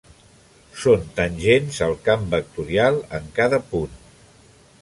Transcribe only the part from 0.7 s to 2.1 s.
Són tangents al